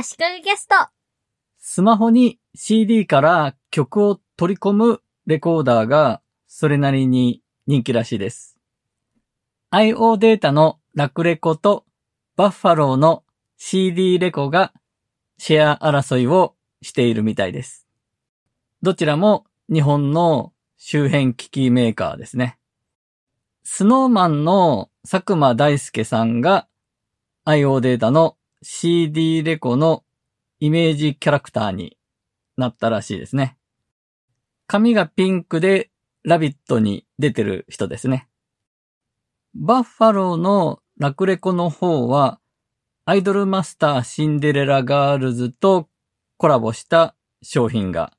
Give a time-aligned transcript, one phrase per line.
[0.00, 0.76] 足利ゲスト。
[1.58, 8.56] スマホに CD から曲を取り込むレコーダーがそれなりに人気らしいです。
[9.72, 11.84] IO データのラクレコと
[12.36, 13.24] バッファローの
[13.56, 14.72] CD レコが
[15.36, 17.88] シェア争いをしているみたいです。
[18.82, 22.56] どちらも日本の周辺機器メーカーですね。
[23.64, 26.68] スノーマンの佐久間大介さんが
[27.44, 30.04] IO データの CD レコの
[30.58, 31.96] イメージキャラクターに
[32.56, 33.56] なったらしいですね。
[34.66, 35.90] 髪がピンクで
[36.24, 38.28] ラヴィットに出てる人ですね。
[39.54, 42.40] バッファローのラクレコの方は
[43.04, 45.88] アイドルマスターシンデレラガールズと
[46.36, 48.12] コラボした商品が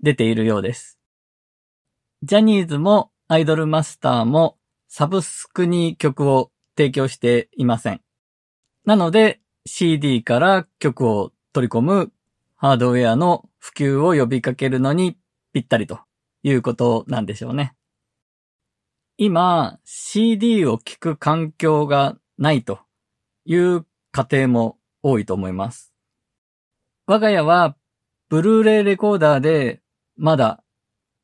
[0.00, 0.98] 出ているようです。
[2.22, 4.56] ジャニーズもアイドルマスターも
[4.88, 8.00] サブスクに曲を提供していません。
[8.84, 12.12] なので CD から曲を取り込む
[12.56, 15.16] ハードウェアの普及を呼びかけるのに
[15.52, 16.00] ぴったりと
[16.42, 17.74] いうことなんでしょうね。
[19.16, 22.80] 今 CD を聴く環境がないと
[23.46, 25.94] いう家庭も多いと思います。
[27.06, 27.76] 我が家は
[28.28, 29.80] ブルーレイレコーダーで
[30.16, 30.62] まだ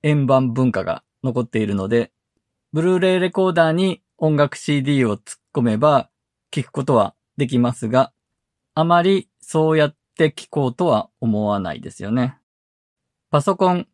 [0.03, 2.11] 円盤文化が残っているので、
[2.73, 6.09] ブルーレイレコーダーに音楽 CD を突っ込めば
[6.51, 8.12] 聞くことはできますが、
[8.81, 12.39] あまりそうやって聞こうとは思わないですよね。
[13.31, 13.86] パソコン、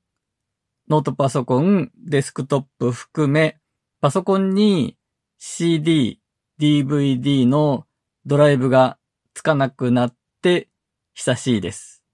[0.89, 3.59] ノートパソコン、デスクトップ含め、
[4.01, 4.97] パソコンに
[5.39, 6.21] CD、
[6.61, 7.85] DVD の
[8.27, 8.97] ドライブが
[9.35, 10.69] つかなくなって
[11.15, 12.05] 久しいです。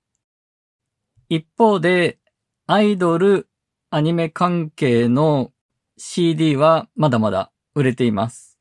[1.28, 2.20] 一方で、
[2.66, 3.48] アイドル、
[3.90, 5.52] アニメ関係の
[5.98, 8.58] CD はまだまだ売れています。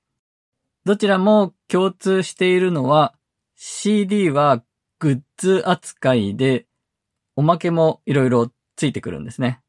[0.84, 3.16] どちらも共通しているのは
[3.64, 4.64] CD は
[4.98, 6.66] グッズ扱いで
[7.36, 9.62] おまけもいろいろついてくるんですね。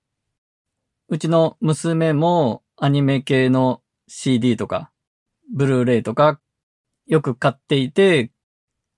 [1.10, 4.90] うちの娘もアニメ系の CD とか
[5.54, 6.40] ブルーレイとか
[7.06, 8.30] よく買っていて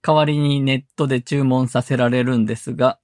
[0.01, 3.01] 代わりにネットで注文させられるんですが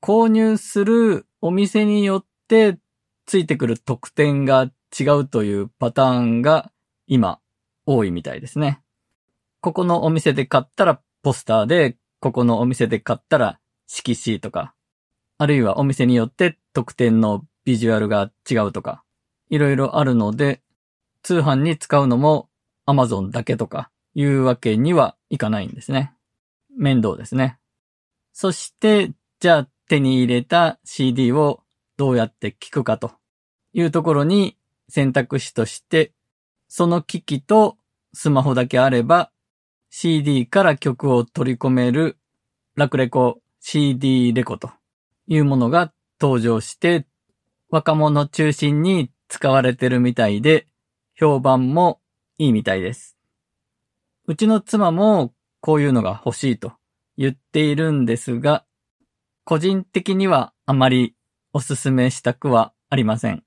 [0.00, 2.78] 購入するお店によって
[3.26, 6.72] ついてくる特典が違うというパターンが
[7.06, 7.38] 今
[7.86, 8.82] 多いみたいですね。
[9.60, 14.74] ここのお店で買ったらポスターで、ここのお店で買ったら色紙とか、
[15.38, 19.02] あるいはお店によって特典のビジュアルが違うとか、
[19.50, 20.62] いろいろあるので、
[21.22, 22.48] 通販に使うのも
[22.86, 26.12] Amazon だけとかいうわけにはいかないんですね。
[26.76, 27.58] 面倒ですね。
[28.32, 31.62] そして、じゃあ手に入れた CD を
[31.96, 33.12] どうやって聞くかと
[33.72, 34.56] いうところに
[34.88, 36.12] 選択肢として、
[36.68, 37.76] その機器と
[38.14, 39.30] スマホだけあれば
[39.94, 42.16] CD から曲を取り込める
[42.76, 44.70] ラクレコ CD レコと
[45.26, 47.06] いうものが登場して
[47.68, 50.66] 若者中心に使われてるみたいで
[51.14, 52.00] 評判も
[52.38, 53.18] いいみたいです。
[54.26, 56.72] うちの妻もこういうのが欲しいと
[57.18, 58.64] 言っているんですが
[59.44, 61.14] 個人的にはあまり
[61.52, 63.44] おすすめしたくはありません。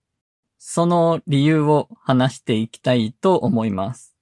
[0.59, 4.15] その理由を話していきたいと思います。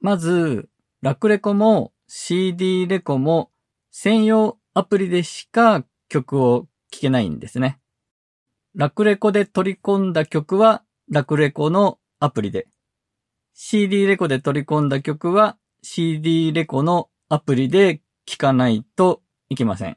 [0.00, 0.68] まず、
[1.02, 3.50] ラクレコも CD レコも
[3.90, 7.78] 専用アプリでしか曲を聴けないんですね。
[8.74, 12.68] ラクレコで取り込んだ曲はラクレコのアプリで、
[13.54, 19.96] CD レコで取り込んだ曲は CD レコのアプリで聴かないといけません。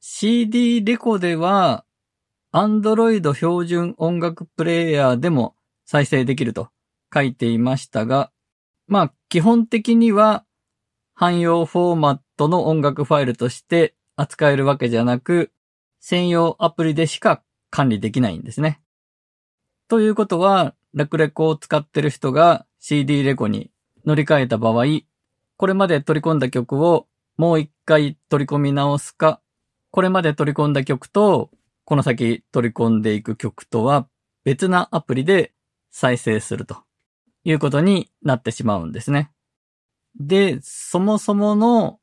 [0.00, 1.84] CD レコでは
[2.52, 6.70] Android 標準音楽プレイヤーでも再生できると
[7.12, 8.30] 書いていましたが、
[8.88, 10.44] まあ基本的には
[11.14, 15.52] 汎用フォーマットの音楽ファイルとして扱えるわけじゃなく、
[16.00, 18.80] 専用アプリでしか管理できないんですね。
[19.88, 23.70] ということは、ラクレコを使ってる人が CD レコに
[24.06, 24.84] 乗り換えた場合、
[25.56, 27.06] これまで取り込んだ曲を
[27.36, 29.40] もう一回取り込み直すか、
[29.90, 31.50] これまで取り込んだ曲と
[31.84, 34.06] この先取り込んでいく曲とは
[34.44, 35.52] 別なアプリで
[35.90, 36.87] 再生すると
[37.44, 39.30] いうことになってしまうんですね。
[40.18, 42.00] で、そもそもの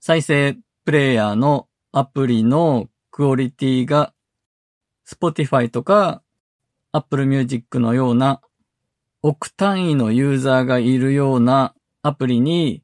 [0.00, 4.12] 再生プレイヤーのアプリのクオリティが
[5.06, 6.22] Spotify とか
[6.92, 8.40] Apple Music のような
[9.22, 12.82] 億単位のユーザーがいるようなアプリに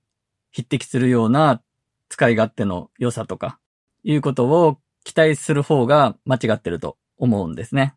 [0.51, 1.63] 匹敵するような
[2.09, 3.59] 使い勝手の良さとか
[4.05, 7.95] いうことを期待する方が間違ってると思うんですね。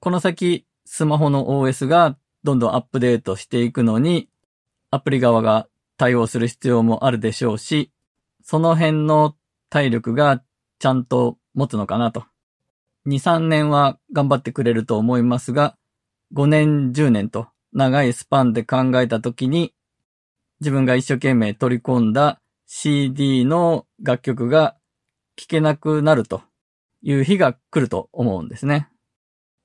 [0.00, 4.28] この先、スマホの OS がどんどんアップデートしていくのに、
[4.90, 7.92] アプリ側が対応する必要もあるでしょうし、
[8.42, 9.36] その辺の
[9.70, 10.42] 体力が
[10.78, 12.24] ちゃんと持つのかなと。
[13.06, 15.76] 2、3年は頑張ってくれると思いますが、
[16.34, 19.74] 5年、10年と長いスパンで考えたときに、
[20.60, 24.76] 自分が一生懸命取り込んだ CD の楽曲が
[25.36, 26.42] 聴けなくなると
[27.02, 28.88] いう日が来ると思うんですね。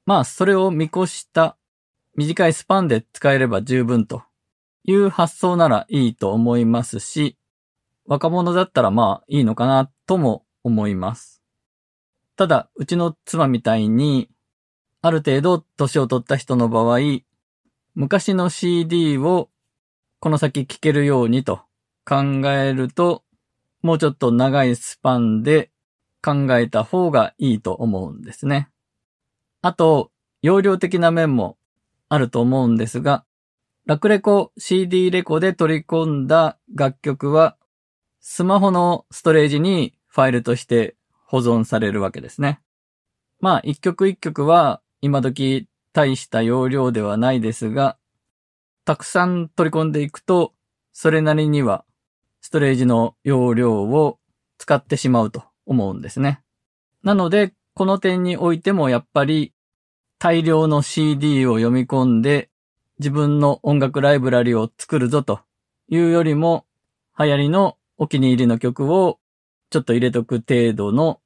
[0.05, 1.57] まあ、それを見越した
[2.17, 4.23] 短いスパンで使えれば十分と
[4.83, 7.37] いう発想ならいいと思いますし、
[8.07, 11.43] 若者だったらまあいいのかなとも思います。
[12.35, 14.31] ただ、うちの妻みたいに、
[15.03, 16.99] ある程度年を取った人の場合、
[17.93, 19.49] 昔の CD を
[20.19, 21.61] この先聴けるようにと
[22.03, 23.23] 考えると、
[23.83, 25.69] もうちょっと長いスパンで
[26.23, 28.69] 考えた方がいいと思うんですね。
[29.61, 30.11] あと、
[30.41, 31.57] 容量的な面も
[32.09, 33.25] あると思うんですが、
[33.85, 37.57] ラクレコ CD レコで取り込んだ楽曲は、
[38.19, 40.95] スマホのストレージにファイルとして
[41.25, 42.59] 保存されるわけですね。
[43.39, 47.97] まあ、一曲一曲は今時大した容量ではないですが、
[48.83, 50.53] たくさん取り込んでいくと、
[50.91, 51.85] それなりには
[52.41, 54.19] ストレージの容量を
[54.57, 56.41] 使ってしまうと思うんですね。
[57.03, 59.53] なので、この点においてもやっぱり
[60.19, 62.49] 大量の CD を読み込んで
[62.97, 65.41] 自分の音楽ライブラリを作るぞと
[65.89, 66.65] いうよりも
[67.19, 69.19] 流行りのお気に入りの曲を
[69.69, 71.19] ちょっと入れとく程度の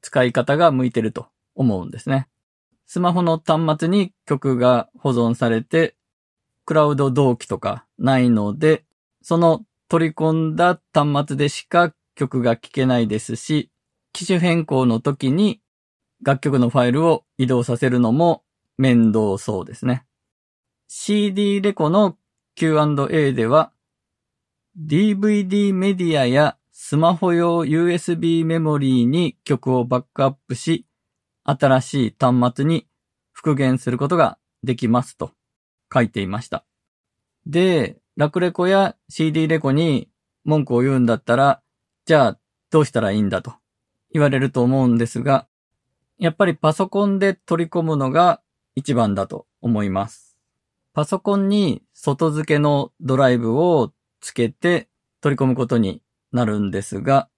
[0.00, 1.26] 使い方が向いてると
[1.56, 2.28] 思うんですね。
[2.86, 5.96] スマホの端末に曲が保存されて、
[6.64, 8.84] クラウド同期とかないので、
[9.22, 13.70] その取り込んだ端末でしか曲が聴けないですし、
[14.12, 15.60] 機種変更の時に
[16.22, 18.42] 楽曲のファイルを移動させるのも
[18.78, 20.04] 面倒そうですね。
[20.88, 22.16] CD レコの
[22.54, 23.72] Q&A では、
[24.78, 30.86] DVD メディアやスマホ用 USB メモリーに曲をバックアップし、
[31.44, 32.86] 新しい端末に
[33.32, 35.32] 復元することができますと
[35.92, 36.64] 書いていました。
[37.46, 40.08] で、ラクレコや CD レコに
[40.44, 41.62] 文句を言うんだったら、
[42.04, 42.38] じゃあ
[42.70, 43.54] どうしたらいいんだと
[44.12, 45.46] 言われると思うんですが、
[46.18, 48.40] やっぱりパソコンで取り込むのが
[48.74, 50.36] 一番だと思います。
[50.92, 54.88] パソコンに外付けのドライブをつけて
[55.20, 56.02] 取り込むことに
[56.32, 57.28] なるんですが、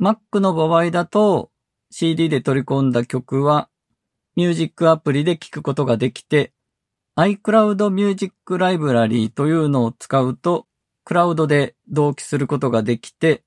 [0.00, 1.50] Mac の場合だと
[1.90, 3.68] CD で取り込んだ曲は
[4.36, 6.52] ミュージックアプリで聴くことができて
[7.16, 10.66] iCloud Music Library というのを使うと
[11.04, 13.44] クラウドで同期することができて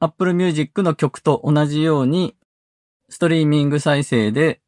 [0.00, 2.34] Apple Music の曲と同じように
[3.12, 4.62] ストリーミング再生で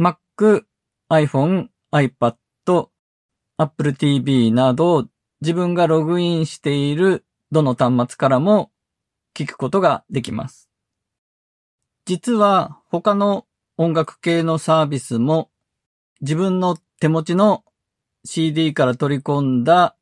[0.00, 0.64] Mac、
[1.08, 2.34] iPhone、iPad、
[3.56, 5.06] Apple TV など
[5.40, 8.72] 自分がログインしているどの端末からも
[9.32, 10.68] 聞くことができます。
[12.04, 13.46] 実は他の
[13.76, 15.52] 音楽系のサービスも
[16.20, 17.62] 自分の手持ちの
[18.24, 19.96] CD から取り込んだ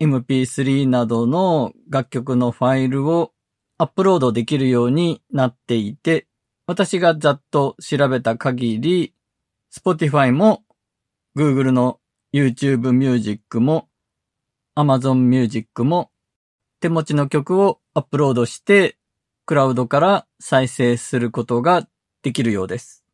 [0.00, 3.32] MP3 などの楽曲のファイルを
[3.76, 6.26] アップロードできるようになっていて、
[6.66, 9.14] 私がざっと調べた限り、
[9.70, 10.64] Spotify も
[11.36, 12.00] Google の
[12.32, 13.88] YouTube Music も
[14.74, 16.10] Amazon Music も
[16.80, 18.96] 手持ちの曲をアップロードして
[19.46, 21.86] クラウドから再生することが
[22.22, 23.04] できるようです。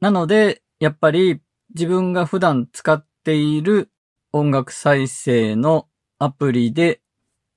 [0.00, 1.42] なので、やっぱり
[1.74, 3.90] 自分が普段使っている
[4.32, 5.86] 音楽再生の
[6.18, 7.02] アプリで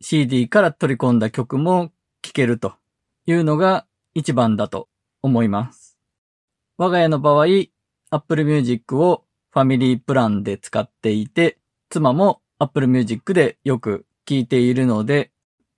[0.02, 2.74] CD から取り込んだ曲も聴けると
[3.26, 4.90] いうのが一番だと
[5.22, 5.98] 思います。
[6.78, 7.46] 我が家の場合、
[8.10, 11.58] Apple Music をファミリープランで使っていて、
[11.90, 15.32] 妻も Apple Music でよく聴いているので、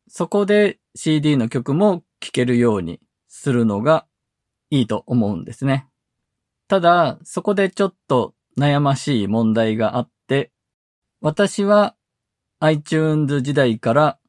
[0.07, 4.05] そこで CD の曲も聴けるようにするのが
[4.69, 5.87] いいと思うんですね。
[6.67, 10.51] ただ、そこでちょっと悩ましい問題があって、
[11.21, 11.95] 私は
[12.59, 14.19] iTunes 時代から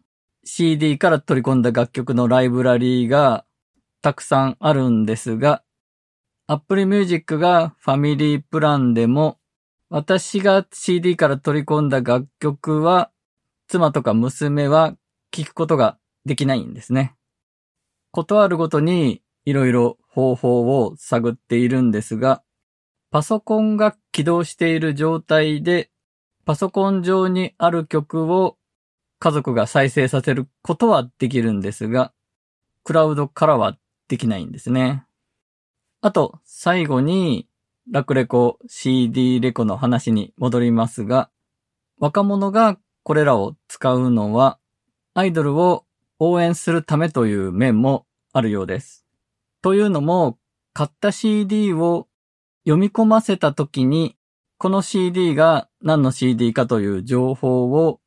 [0.45, 3.44] CD から取り込んだ楽曲のライブラリーが
[4.05, 5.63] たくさんあるんですが、
[6.47, 9.39] Apple Music がファミリープランでも、
[9.89, 13.11] 私が CD から取り込んだ楽曲は、
[13.67, 14.95] 妻とか娘は
[15.31, 15.97] 聴くことが
[16.27, 17.15] できないんですね。
[18.11, 22.43] ことあるごとにいろいろ方法を探っているんですが、
[23.11, 25.91] パソコンが起動している状態で、
[26.45, 28.59] パソコン上にある曲を
[29.19, 32.13] 家族が再生させることはできるんですが、
[32.83, 35.05] クラウドからはできないんですね。
[36.01, 37.49] あと、最後に、
[37.91, 41.31] ラクレコ CD レコの話に戻りますが、
[41.99, 44.59] 若者がこれらを使うのは、
[45.15, 45.85] アイドルを
[46.19, 49.05] 応援するためという面もあるようです。
[49.63, 50.39] というのも、
[50.73, 52.09] 買った CD を
[52.65, 54.17] 読み込ませたときに、
[54.59, 58.01] この CD が何の CD かという情報を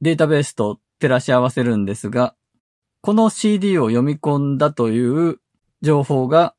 [0.00, 2.34] データベースと照らし合わせるんですが、
[3.06, 5.38] この CD を読み込んだという
[5.80, 6.56] 情報が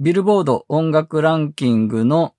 [0.00, 2.34] ビルボード音楽ランキングの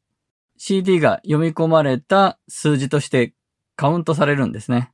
[0.57, 3.35] CD が読み込まれた数字として
[3.75, 4.91] カウントされるんですね。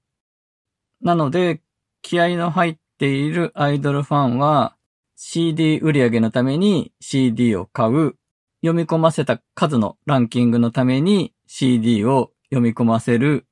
[1.00, 1.62] なので、
[2.02, 4.76] 気合の入っているアイドルファンは
[5.16, 8.16] CD 売り上げのために CD を買う、
[8.60, 13.46] 読み込ませた数のランキングのために CD を読み込ませる、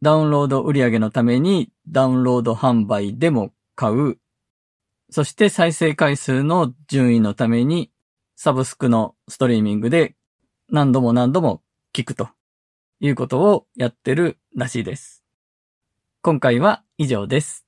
[0.00, 4.16] ダウンロード売り上げのためにダウンロード販売でも買う、
[5.10, 7.90] そして再生回数の順位のために
[8.34, 10.14] サブスクのストリーミングで
[10.70, 11.62] 何度も何度も
[11.94, 12.28] 聞くと
[13.00, 15.24] いうことをやってるらしいです。
[16.22, 17.65] 今回は以上です。